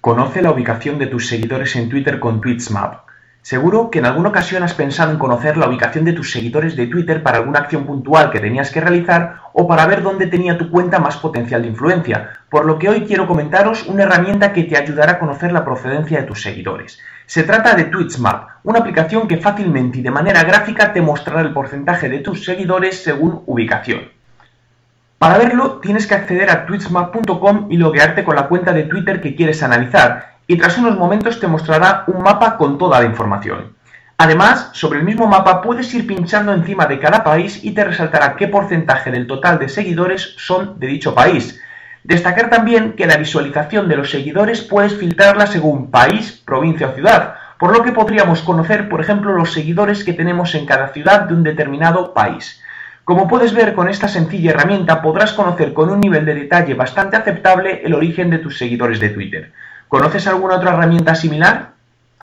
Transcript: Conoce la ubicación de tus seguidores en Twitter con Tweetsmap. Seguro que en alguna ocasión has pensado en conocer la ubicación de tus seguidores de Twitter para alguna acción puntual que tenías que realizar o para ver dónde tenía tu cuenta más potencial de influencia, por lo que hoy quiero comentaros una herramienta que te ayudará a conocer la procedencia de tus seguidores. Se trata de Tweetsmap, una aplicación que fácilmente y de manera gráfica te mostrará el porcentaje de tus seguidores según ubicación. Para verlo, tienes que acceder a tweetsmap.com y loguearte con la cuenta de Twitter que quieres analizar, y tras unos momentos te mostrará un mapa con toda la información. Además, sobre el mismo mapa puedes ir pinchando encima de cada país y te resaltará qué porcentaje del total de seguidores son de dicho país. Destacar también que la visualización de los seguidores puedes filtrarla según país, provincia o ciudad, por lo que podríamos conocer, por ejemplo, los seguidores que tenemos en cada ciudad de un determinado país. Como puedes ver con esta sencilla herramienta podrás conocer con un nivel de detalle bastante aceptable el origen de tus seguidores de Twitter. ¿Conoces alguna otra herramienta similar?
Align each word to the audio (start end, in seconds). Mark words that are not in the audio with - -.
Conoce 0.00 0.42
la 0.42 0.52
ubicación 0.52 0.96
de 1.00 1.08
tus 1.08 1.26
seguidores 1.26 1.74
en 1.74 1.88
Twitter 1.88 2.20
con 2.20 2.40
Tweetsmap. 2.40 3.00
Seguro 3.42 3.90
que 3.90 3.98
en 3.98 4.06
alguna 4.06 4.28
ocasión 4.28 4.62
has 4.62 4.72
pensado 4.72 5.10
en 5.10 5.18
conocer 5.18 5.56
la 5.56 5.68
ubicación 5.68 6.04
de 6.04 6.12
tus 6.12 6.30
seguidores 6.30 6.76
de 6.76 6.86
Twitter 6.86 7.20
para 7.20 7.38
alguna 7.38 7.58
acción 7.58 7.84
puntual 7.84 8.30
que 8.30 8.38
tenías 8.38 8.70
que 8.70 8.80
realizar 8.80 9.40
o 9.52 9.66
para 9.66 9.86
ver 9.86 10.04
dónde 10.04 10.28
tenía 10.28 10.56
tu 10.56 10.70
cuenta 10.70 11.00
más 11.00 11.16
potencial 11.16 11.62
de 11.62 11.68
influencia, 11.68 12.30
por 12.48 12.64
lo 12.64 12.78
que 12.78 12.88
hoy 12.88 13.06
quiero 13.06 13.26
comentaros 13.26 13.88
una 13.88 14.04
herramienta 14.04 14.52
que 14.52 14.62
te 14.62 14.76
ayudará 14.76 15.14
a 15.14 15.18
conocer 15.18 15.50
la 15.50 15.64
procedencia 15.64 16.20
de 16.20 16.26
tus 16.28 16.42
seguidores. 16.42 17.00
Se 17.26 17.42
trata 17.42 17.74
de 17.74 17.84
Tweetsmap, 17.84 18.50
una 18.62 18.78
aplicación 18.78 19.26
que 19.26 19.38
fácilmente 19.38 19.98
y 19.98 20.02
de 20.02 20.12
manera 20.12 20.44
gráfica 20.44 20.92
te 20.92 21.02
mostrará 21.02 21.40
el 21.40 21.52
porcentaje 21.52 22.08
de 22.08 22.20
tus 22.20 22.44
seguidores 22.44 23.02
según 23.02 23.42
ubicación. 23.46 24.17
Para 25.18 25.38
verlo, 25.38 25.80
tienes 25.82 26.06
que 26.06 26.14
acceder 26.14 26.48
a 26.48 26.64
tweetsmap.com 26.64 27.66
y 27.70 27.76
loguearte 27.76 28.22
con 28.22 28.36
la 28.36 28.46
cuenta 28.46 28.72
de 28.72 28.84
Twitter 28.84 29.20
que 29.20 29.34
quieres 29.34 29.64
analizar, 29.64 30.36
y 30.46 30.56
tras 30.56 30.78
unos 30.78 30.96
momentos 30.96 31.40
te 31.40 31.48
mostrará 31.48 32.04
un 32.06 32.22
mapa 32.22 32.56
con 32.56 32.78
toda 32.78 33.00
la 33.00 33.06
información. 33.06 33.74
Además, 34.16 34.70
sobre 34.74 35.00
el 35.00 35.04
mismo 35.04 35.26
mapa 35.26 35.60
puedes 35.60 35.92
ir 35.92 36.06
pinchando 36.06 36.52
encima 36.52 36.86
de 36.86 37.00
cada 37.00 37.24
país 37.24 37.64
y 37.64 37.72
te 37.72 37.82
resaltará 37.82 38.36
qué 38.36 38.46
porcentaje 38.46 39.10
del 39.10 39.26
total 39.26 39.58
de 39.58 39.68
seguidores 39.68 40.34
son 40.38 40.78
de 40.78 40.86
dicho 40.86 41.16
país. 41.16 41.60
Destacar 42.04 42.48
también 42.48 42.92
que 42.92 43.06
la 43.06 43.16
visualización 43.16 43.88
de 43.88 43.96
los 43.96 44.10
seguidores 44.10 44.62
puedes 44.62 44.96
filtrarla 44.96 45.48
según 45.48 45.90
país, 45.90 46.42
provincia 46.44 46.88
o 46.88 46.94
ciudad, 46.94 47.34
por 47.58 47.76
lo 47.76 47.82
que 47.82 47.90
podríamos 47.90 48.42
conocer, 48.42 48.88
por 48.88 49.00
ejemplo, 49.00 49.32
los 49.32 49.52
seguidores 49.52 50.04
que 50.04 50.12
tenemos 50.12 50.54
en 50.54 50.64
cada 50.64 50.88
ciudad 50.88 51.22
de 51.22 51.34
un 51.34 51.42
determinado 51.42 52.14
país. 52.14 52.62
Como 53.08 53.26
puedes 53.26 53.54
ver 53.54 53.74
con 53.74 53.88
esta 53.88 54.06
sencilla 54.06 54.50
herramienta 54.50 55.00
podrás 55.00 55.32
conocer 55.32 55.72
con 55.72 55.88
un 55.88 55.98
nivel 55.98 56.26
de 56.26 56.34
detalle 56.34 56.74
bastante 56.74 57.16
aceptable 57.16 57.80
el 57.82 57.94
origen 57.94 58.28
de 58.28 58.36
tus 58.36 58.58
seguidores 58.58 59.00
de 59.00 59.08
Twitter. 59.08 59.50
¿Conoces 59.88 60.26
alguna 60.26 60.56
otra 60.56 60.74
herramienta 60.74 61.14
similar? 61.14 61.70